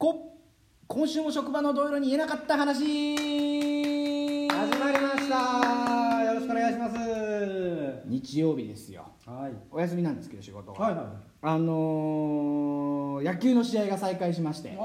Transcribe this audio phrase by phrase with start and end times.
[0.00, 0.38] こ
[0.88, 4.48] 今週も職場の同僚に言えなかった話。
[4.48, 6.24] 始まりました。
[6.24, 6.96] よろしくお願いします。
[8.06, 9.06] 日曜日ですよ。
[9.26, 9.52] はい。
[9.70, 11.04] お休みなんですけど仕事が、はいはい。
[11.42, 14.74] あのー野球の試合が再開しまして。
[14.80, 14.82] あ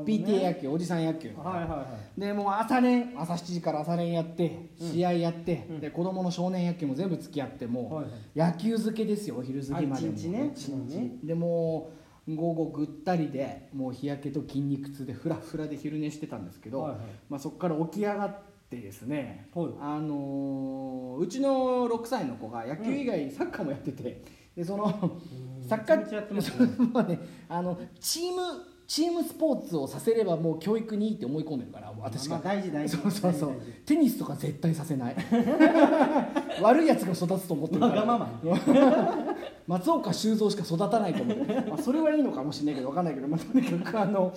[0.00, 1.86] あ PTA 野球おじさん野球はいはいは
[2.16, 2.20] い。
[2.20, 4.92] でもう朝練朝7時から朝練やってうん。
[4.92, 5.80] 試合やって、うん。
[5.80, 8.04] で子供の少年野球も全部付き合ってもう、はい
[8.44, 8.52] はい。
[8.52, 9.94] 野球漬けですよお昼過ぎまでも。
[9.96, 10.52] あ一日ね。
[10.54, 10.72] 一日。
[10.72, 17.00] うんねでもう午後ぐったりでもう日焼けと筋肉痛でフラフラで昼寝してたんですけど、はいはい。
[17.28, 19.66] まあ、そこから起き上がってですね、はい。
[19.80, 24.22] あのーうちの6歳の子が野球以外にサッカーもやってて、
[24.54, 25.18] でその
[25.66, 26.66] サッカーやってますね。
[26.92, 27.18] もうね
[27.48, 28.40] あのチーム
[28.86, 32.96] チームスポーツをさせればもう教育にいいって思い込んでるから私が、まあ大事大事。
[32.96, 33.54] そうそうそう。
[33.84, 35.16] テニスとか絶対させない。
[36.62, 37.94] 悪いやつが育つと思ってるから。
[37.94, 39.24] わがまま
[39.66, 41.38] 松岡修造しか育たないと思う、
[41.68, 44.32] まあ、それはいいのかもしれないけど分かんないけど、まあ、とにかくあの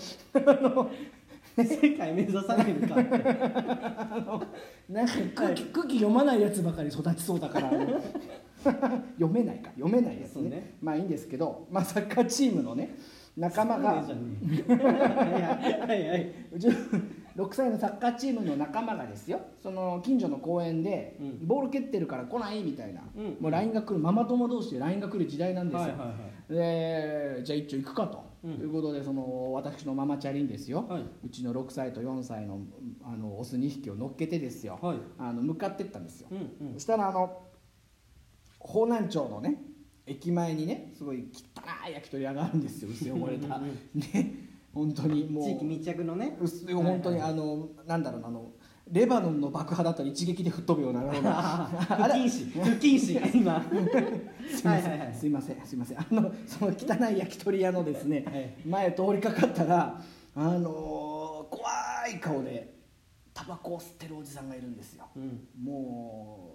[1.57, 1.65] 世
[1.98, 3.09] 界目指されるかって。
[4.89, 9.70] なんか空気空気読まないやつばかり育ちそうだから読めないか。
[9.76, 10.49] 読めないやつね。
[10.49, 10.73] ね。
[10.81, 12.95] まあいいんですけど、まあ、サッカーチームのね
[13.37, 14.15] 仲間がそう
[16.59, 16.73] ちの
[17.40, 21.48] 6歳のサッカーチームの仲間がですよその近所の公園で、うん。
[21.48, 23.37] ボール蹴ってるから来ないみたいな、うん。
[23.40, 26.13] もう LINE が来るママ友同士で LINE が来る時代なんですよ、はいはいは
[26.49, 26.54] い。
[26.54, 28.51] でじゃあ一丁行くかと、うん。
[28.55, 31.01] いうことでその私のママチャリンですよ、はい。
[31.26, 32.60] うちの6歳と4歳の
[33.04, 34.98] あのオス2匹を乗っけてですよ、はい。
[35.17, 36.73] あの向かってったんですよ、うんうん。
[36.73, 37.41] そしたらあの
[38.60, 39.62] 方南町のね
[40.05, 42.90] 駅前にねすごい汚い焼き鳥屋があるんですよ。
[42.91, 43.60] 薄汚れた。
[43.60, 45.43] ね本当にもう。
[45.43, 46.37] 地域密着のね。
[46.73, 48.51] 本当にはいあのなんだろうなあの
[48.91, 52.51] レバノンの爆破だったら一撃で吹っ飛ぶようなような不謹慎。
[52.51, 53.21] 不謹慎。
[53.39, 53.63] 今。
[54.51, 55.13] すいません、はいはいはい。
[55.13, 55.65] すいません。
[55.65, 55.99] すいません。
[55.99, 58.55] あのその汚い焼き鳥屋のですね、はい。
[58.65, 60.01] 前通りかかったら
[60.35, 61.70] あのー怖
[62.07, 62.76] い顔で
[63.33, 65.05] タバコを吸ってるおじさんがいるんですよ。
[65.15, 65.47] うん。
[65.61, 66.49] も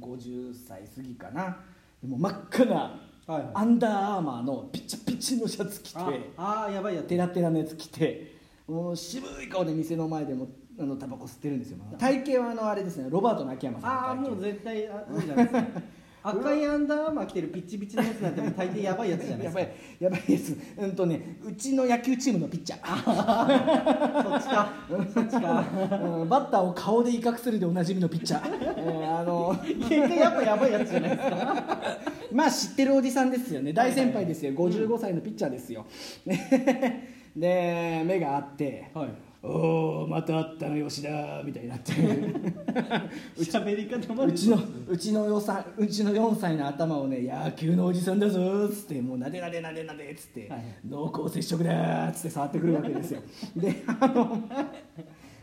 [0.00, 1.56] う50歳過ぎかな。
[2.02, 3.50] でも真っ赤なはいはい。
[3.54, 5.98] アンダーアーマーのピチピチのシャツ着て
[6.36, 7.06] ああーやばいやつ。
[7.06, 8.34] テラテラのやつ着て
[8.68, 10.48] もう渋い顔で店の前でも
[10.78, 11.78] あのタバコ吸ってるんですよ。
[11.98, 15.64] 体型はあのあれですねロバートの秋山さんのああもう絶対あるじゃないですか
[16.26, 19.60] 赤いアンダーアーマー着てるピッチピチのやつなんてもう大抵やばいやつじゃないですか。
[19.60, 24.22] やばいやばいですうんとねうちの野球チームのピッチャー。
[24.24, 24.72] そっちか。
[25.14, 25.64] そっちか。
[26.02, 28.48] うんバッターを顔で威嚇するでおなじみのピッチャー、
[28.78, 31.98] えーあの結果やっぱやばいやつじゃないですか
[32.34, 33.72] まあ知ってるおじさんですよね。
[33.72, 34.52] 大先輩ですよ。
[34.52, 35.86] 55歳のピッチャーですよ、
[36.26, 39.08] ね で目があってはい
[39.42, 41.92] 「おおまた会ったの吉田」みたいになって。
[43.38, 44.32] 喋り方まで。
[44.32, 44.58] うちの
[44.88, 50.64] うちのよさうちの4歳の頭をね「野球のおじさんだぞ」っつって「もうなでなでなでなで」っつって、はい。
[50.88, 53.20] 濃厚接触だ」っつって触ってくるわけですよ。
[53.56, 54.42] であの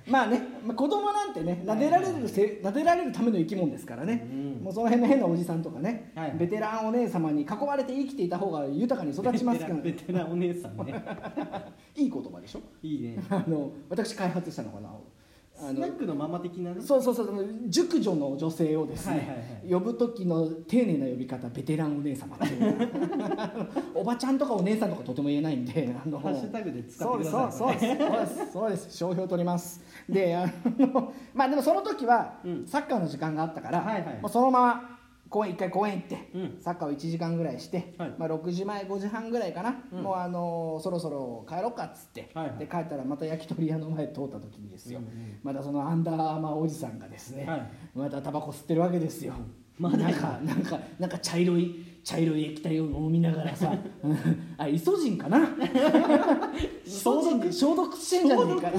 [0.07, 4.63] まあね、まあ、子供なんてね撫でられるせ撫でられるための生き物ですからね、うん。
[4.63, 6.35] もうその辺の変なおじさんとかね、はい。
[6.37, 11.03] ベテランお姉様に囲まれて生きていた方が豊かに育ちますからベテランお姉さんね。
[11.95, 12.61] いい言葉でしょ？
[12.81, 13.17] いいね。
[13.29, 14.89] あの私開発したのかな？
[14.89, 14.93] あ
[15.61, 16.81] スナックのママ的なね。
[16.81, 22.89] そうそうそうその熟女の女性をですね、呼ぶ時の丁寧な呼び方ベテランお姉様っていう
[23.95, 27.51] おばちゃんとかお姉さんとかとても言えないんであのハッシュタグで使ってください。
[27.51, 28.97] そうですそうですそうです。
[28.97, 29.81] 商標取ります。
[30.09, 32.65] であのまあでもその時はうん。
[32.65, 34.19] サッカーの時間があったから、はいはい。
[34.21, 35.00] もうそのまま
[35.31, 36.57] 公園一回公園行って、うん。
[36.59, 38.13] サッカーを1時間ぐらいして、はい。
[38.17, 40.03] まあ、6時前5時半ぐらいかな、うん。
[40.03, 42.57] もうあのそろそろ帰ろうかっつって、はいはい。
[42.59, 47.71] で帰ったらまた焼き鳥屋の前通った時にですよ、うんうんまたそのアンダーマーおじさんがですね、はい。
[47.95, 49.33] またタバコ吸ってるわけですよ、
[49.79, 53.73] まだなんかなんかなんか茶色い茶色い液体を飲みながらさ。
[54.03, 54.17] う ん
[54.57, 55.39] あイソジンかな？
[56.85, 58.71] イソジンで消毒してんじゃねえか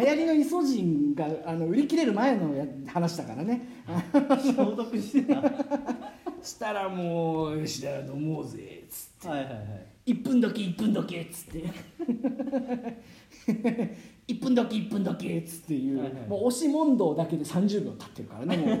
[0.00, 3.60] 流行りのイソジンがあの売り切れる前のや話だからね。
[3.84, 5.40] 消毒してた。
[5.40, 5.52] は
[6.42, 9.26] したらもう吉田飲もうぜっつって。
[9.28, 11.64] いはいはい1分だけ1分だけっつって。
[14.28, 16.28] 1分だけ1分だけっつっていう、はいはい。
[16.28, 18.80] もう押し問答だけで30秒経ってるからねもう。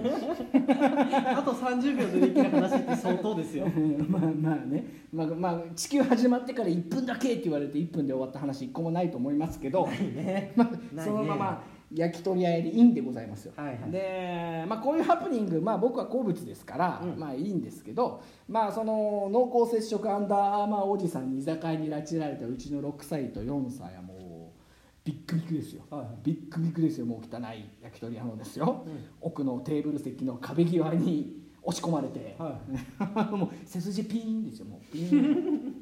[1.26, 3.66] あと30秒でできる話って相当ですよ。
[4.08, 10.52] まあまあね、まあまあ、地球始まってから1分だけって言われて1分で終わった話1個もないと思いますけど、ね。
[10.56, 13.90] まあ、そのまま焼き鳥屋でいいんでございますよ、はいはい。
[13.90, 17.18] で、まあ、こういうハプニング、まあ、僕は好物ですから、うん。
[17.18, 24.60] まあいいんですけど、まあ、その濃厚接触アンダーアーマーおじさんに居酒屋に拉致られたうちの6歳と4歳はもう
[25.04, 26.10] ビックビックですよ、はいはい。
[26.22, 29.04] ビックビックですよもう汚い焼き鳥屋のですよ、うん。
[29.20, 32.60] 奥のテーブル席の壁際に押し込まれて、は
[33.36, 34.80] もう背筋ピーンですよもう。
[34.92, 35.74] ピーン。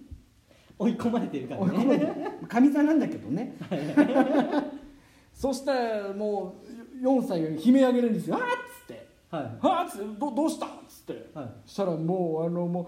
[0.78, 1.98] お追い込まれてるからね。
[1.98, 3.56] て上座なんだけどね
[5.38, 6.56] そしたらも
[7.00, 8.42] う4歳が悲鳴上げるんですよ「あっ!」
[8.82, 9.08] つって。
[9.30, 10.18] はい「あっ!」つって。
[10.18, 11.30] ど「どうした?」っつって。
[11.32, 11.48] はい。
[11.64, 12.86] そしたらもうあのもう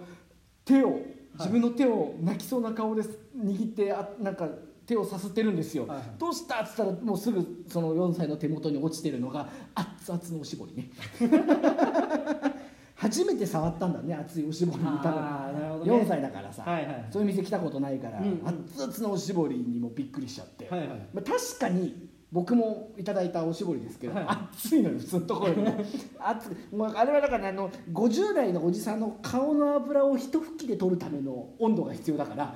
[0.64, 0.98] 手を
[1.38, 3.02] 自分の手を泣きそうな顔で
[3.38, 4.48] 握ってあなんか
[4.84, 6.06] 手をさすってるんですよ、はいはい。
[6.18, 10.90] どうしたっつったらもうすぐその4歳の手元に落ちてるのが熱々のおしぼりね。
[12.96, 14.84] 初めて触ったんだね熱いおしぼりに。
[14.84, 15.86] 多分。
[15.86, 16.02] ね。
[16.02, 17.06] 4歳だからさ、はいはい。
[17.10, 18.46] そういう店来たことないから、うんうん。
[18.46, 20.88] 熱々のおしぼりにもびっくりしちゃって、はいはい。
[21.14, 24.26] まあ、確かに僕もいただいたおしぼりですけど、はい。
[24.28, 25.64] 熱いのよ普通のところに
[26.18, 32.54] 熱くもうあれはだからねあの50代のおじさんの顔の油を一吹きで取るための温度が必要だから。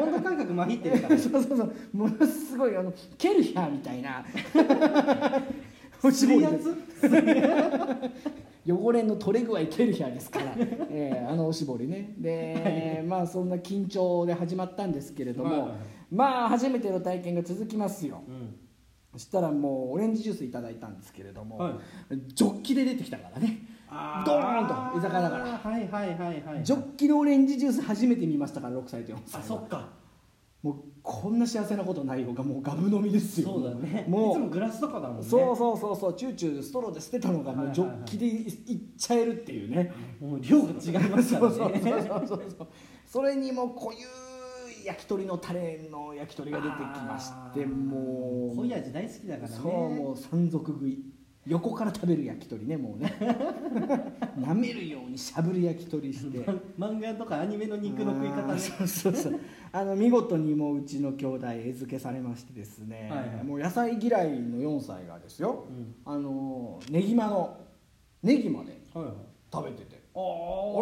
[0.00, 1.18] 温度感覚まひってるから。
[1.18, 1.72] そうそうそう。
[1.92, 4.24] ものすごいあのケルヒャーみたいな。
[6.02, 6.44] おしぼりで。
[6.44, 6.76] やつ
[8.66, 12.14] 汚れの取れ具合ケルヒャーですから、えーあのおしぼりね。
[12.16, 15.70] でまあそんな緊張で始まったんですけれども、はいはい。
[16.12, 18.22] まあ初めての体験が続きますよ。
[18.28, 18.54] うん
[19.14, 21.74] そしたらもうオレンジジュースいただいたんですけれども、はい。
[22.34, 23.60] ジョッキで出てきたからね。
[23.88, 25.44] あドーンと居酒屋だから。
[25.44, 29.88] はいはいはいはいジョッキのオレンジジュース初めて見ましたから6歳と4歳あそっか。
[30.64, 33.50] もうこんな幸せなことないよがもうガブ飲みですよ。
[33.50, 34.04] そうだね。
[34.08, 35.22] もういつもグラスとかだもんね。
[35.22, 42.68] そうそうそうそうチューチューストローで捨てたのがもうジョッキでいいっちゃえるっていうね、もう量が違いますから そうそうそうねそうそう。
[43.06, 44.06] それにも濃ゆ
[44.84, 48.56] い焼き鳥のタレの焼き鳥が出てきましてもう。
[48.56, 49.56] 濃い味大好きだからね。
[49.60, 51.02] そうもう山賊食い。
[51.46, 53.14] 横から食べる焼き鳥ねもうね。
[54.38, 56.38] 舐めるようにしゃぶる焼き鳥して。
[56.76, 58.58] ま漫画とかアニメの肉の食い方ね。
[58.58, 59.40] そうそうそう。
[59.72, 63.44] あの見事にもううちの兄弟餌付けされましてですね、はいはい。
[63.44, 65.64] もう野菜嫌いの4歳がですよ。
[65.68, 65.94] うん。
[66.04, 67.56] あのネギマの
[68.22, 69.14] ネギまではいはい。
[69.52, 70.02] 食べてて。
[70.14, 70.24] あああ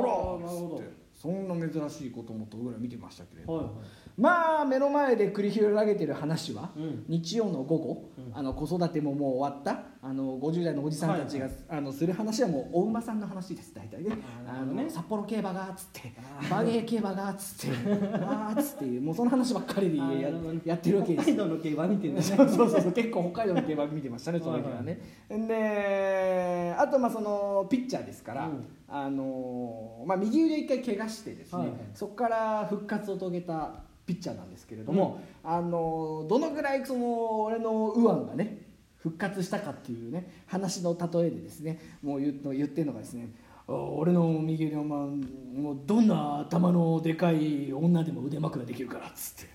[0.00, 3.74] らなるほっつってそんな珍しいこともとぐらい見てましたけれど、はいはい。
[4.16, 7.04] まあ目の前で繰り広げてる話は、うん。
[7.08, 8.36] 日曜の午後、うん。
[8.36, 14.18] あの子育てももう終わったあの50代のおじさんたちが、あのする話はもうお馬さんの話です大体ね。
[14.46, 14.84] ああーなるほどね。
[14.84, 16.50] の札幌競馬がっつってあー。
[16.50, 17.76] バゲー競馬がっつって
[18.14, 20.30] あーっつってもうその話ばっかりでや
[20.64, 21.24] やってるわけです。
[21.24, 22.22] 北海道の競馬見てるね。
[22.22, 28.66] そうそうそう結構北海道の競馬見てましたねその時はね、であとまあそのピッチャーですから、うん。
[28.94, 31.78] あのまあ、右腕一回怪我してですね、はいはい。
[31.94, 33.72] そこから復活を遂げた
[34.06, 38.62] ピッチャーなんですけれども、あのどのぐらいその俺の右腕がね
[38.98, 43.34] 復活したかっていうね話の例えでですねもう言ってるのがですね
[43.68, 49.52] あ俺の右腕は、まあ、もうどんな頭のでかい女でも腕枕できるからっつって。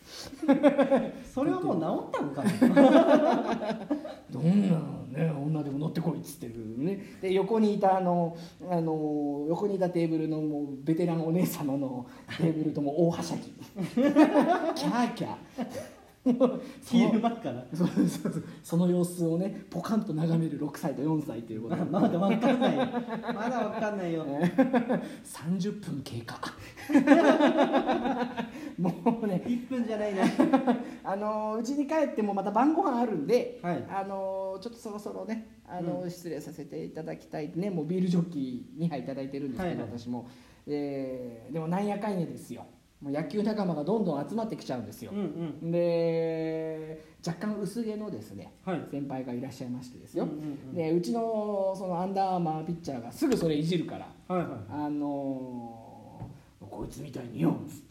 [1.33, 3.79] それはもう治ったのかな？
[4.31, 4.77] どんな、
[5.17, 7.17] ね、女でも乗ってこいっつってるね。
[7.21, 8.37] で横にいたあの
[8.69, 12.05] あの横にいたテーブルのもうベテランお姉様の
[12.37, 13.41] テーブルとも大はしゃぎ。
[13.43, 15.35] キャーキャー。
[16.83, 18.43] 昼間からそうそうそう。
[18.61, 21.75] その様子をねポカンと眺める6歳と4歳ということ。
[21.77, 22.87] で ままだわかんないよ。
[23.33, 24.25] まだわかんないよ。
[25.25, 26.39] 30分経過
[28.77, 28.93] も
[29.23, 30.23] うね1分じゃないな。
[31.03, 33.83] あのうちに帰ってもまた晩ご飯あるんで、はい。
[33.89, 39.99] あのちょっとそろそろねあの、う失礼させていただきたいねもうビールジョッキ2杯いただいてるんですけど、はいはい。
[39.99, 40.27] 私も、
[40.67, 42.65] えーでもなんやかんやですよ。
[43.01, 45.11] もう野球仲間がどんどん集まってきちゃうんですよ。
[45.13, 45.71] うん、うん。
[45.71, 48.81] で若干薄毛のですねはい。
[48.91, 50.73] 先輩がいらっしゃいましてですよ、うんうんうん。
[50.73, 55.87] でうちのそのアンダーアーマーピッチャーがすぐそれいじるからはいはいあのー
[56.69, 57.86] こいつみたいによっつって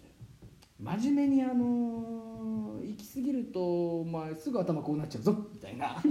[0.79, 5.97] 真面目にあのー行き過ぎると、まあ、すぐ頭こうなっちゃうぞみたいな。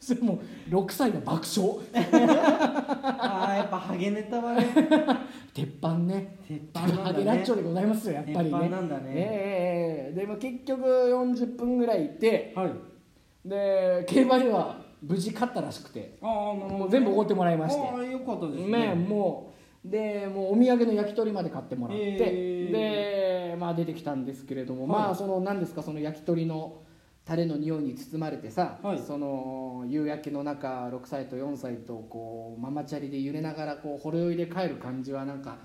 [0.00, 1.78] それもう6歳が爆笑。
[3.20, 4.66] ああやっぱハゲネタはね。
[5.54, 6.38] 鉄板ね。
[6.48, 7.18] 鉄板ハなんだね。
[7.18, 9.02] ゲラッチョでございますよやっぱり鉄板ねなんだね。
[9.06, 12.72] ええええでも結局40分ぐらい行ってはい。
[13.44, 16.18] で競馬では無事勝ったらしくて。
[16.20, 17.80] ああもう全部おごってもらいまして。
[17.80, 18.94] ああよかったですね。
[18.94, 19.51] もう
[19.84, 25.02] でもうお土産の焼き鳥まで買ってもらって、へでまあ出てきたんですけれども、はい。
[25.04, 26.82] まあその何ですかその焼き鳥の
[27.24, 28.98] タレの匂いに包まれてさ、はい。
[28.98, 35.56] その夕焼けの中6歳と4歳とこうママチャリで揺れながらこうほろ酔いで帰る感じはなんか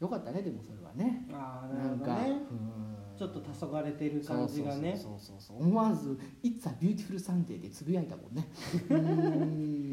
[0.00, 1.26] よかったねでもそれはね。
[1.32, 2.30] ああななんか、るほどね。
[2.50, 2.92] うん。
[3.16, 4.96] ちょっと黄昏れてる感じがね。
[4.96, 8.48] そうそうそう思わず「It's a beautiful Sunday」でつぶやいたもんね
[8.90, 9.91] うーんね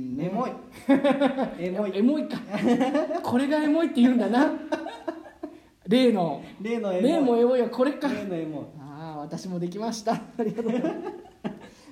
[1.60, 1.98] エモい。
[1.98, 2.28] エモい。
[2.28, 2.38] か。
[3.22, 4.52] これがエモいって言うんだな。
[5.88, 6.42] 例の。
[6.62, 7.12] 例のエモい。
[7.12, 8.08] 例もエモいはこれか。
[8.08, 8.64] 例のエモい。
[8.80, 10.14] ああ私もできました。
[10.38, 10.96] ありがとうございます。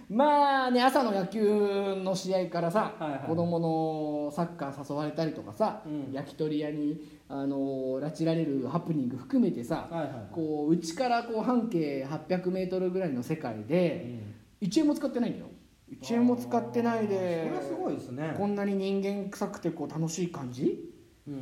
[0.09, 3.19] まあね朝の野球の試合からさ、はいはい。
[3.27, 6.13] 子供のサッカー誘われたりとかさ、うん。
[6.13, 14.21] 焼き鳥屋にあの拉致られるハプニング含めてさ、はいはいこううちからこう半径800メートルぐらいの世界で
[14.61, 15.47] 1円も使ってないんだよ
[15.91, 18.33] 1円も使ってないでそれはすごいですね。
[18.37, 20.93] こんなに人間臭くてこう楽しい感じ？
[21.27, 21.33] うん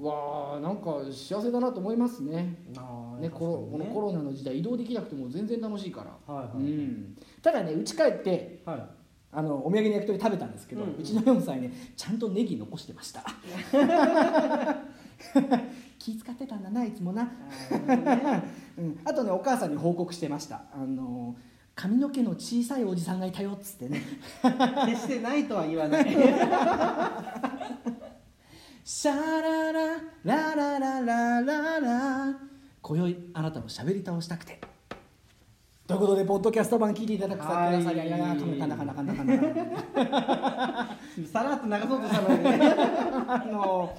[0.00, 0.06] うん。
[0.06, 2.56] わあなんか幸せだなと思いますね。
[2.76, 8.86] あーねコロこのコロナの時代移動できなくても全然楽しいから、はいはいうん、ただねうち帰ってはい。
[9.36, 10.94] あのお土産の焼き鳥食べたんですけど、ううん。
[10.94, 13.24] うんちの4歳ねちゃんとネギ残してました。
[15.98, 17.26] 気使ってたんだないつもな、あ
[17.86, 18.42] ね。
[18.78, 20.62] うん、あとねお母さんに報告してました。
[20.72, 21.34] あの
[21.74, 24.00] 髪の毛の小さいおじさんがいたよっつってね。
[24.86, 26.06] 決してないとは言わない。
[28.84, 31.80] シャラララララララ。
[31.80, 32.34] ラ
[32.80, 34.60] 今宵あなたを喋り倒したくて。
[35.86, 40.98] ということでポッドキャスト版聞いていただくさはいくださりありがとうかんだかんだかんだかんだかんだ
[41.30, 42.74] さらっと流そうとしたのにね
[43.28, 43.98] あの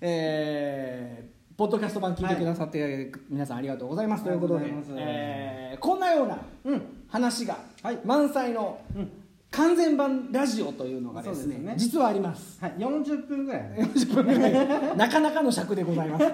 [0.00, 4.24] えーポッドキャスト版聞いてくださって、皆さんありがとうございます。
[4.24, 4.66] ということで
[4.96, 6.82] えーこんなようなうん。
[7.08, 7.98] 話がはい。
[8.04, 9.10] 満載のうん
[9.52, 11.74] 完全版ラジオというのがですねね。
[11.76, 12.58] 実はあります。
[12.58, 16.28] はい40分ぐらい40分ぐらいなかなかの尺でございます、い。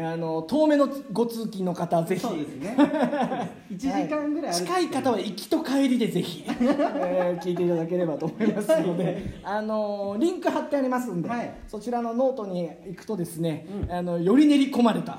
[0.00, 2.20] あの遠目のご通勤の方ぜひ。
[2.20, 2.76] そうですね。
[3.70, 11.52] 1時間ぐらい歩いて近い方は行きと帰りでぜひ、 えー聞いていただければと思いますので、あのリンク貼ってありますんで、はい。
[11.68, 13.92] そちらのノートに行くとですね、うん。
[13.92, 15.18] あのより練り込まれた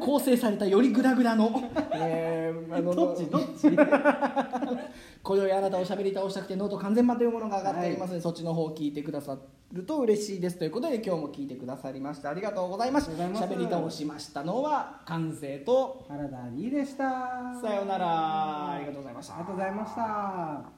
[0.00, 1.50] 構成されたよりグラグラの、
[1.94, 3.24] えーあのどっち？
[3.26, 3.68] どっち？
[5.22, 8.10] 今宵あなたを喋り倒したくてノート完全版というものが上がっております。
[8.10, 9.38] ので、そっちの方を聞いてくださ
[9.72, 10.58] ると嬉しいです。
[10.58, 12.30] ということで今日も聞いてくださりました。
[12.30, 13.08] ありがとうございます。
[13.08, 13.60] ありがとうございます。
[13.60, 17.58] 喋り倒しましたのは完成と原田理恵でした。
[17.60, 18.72] さようなら。
[18.72, 19.34] ありがとうございました。
[19.34, 20.77] ありがとうございました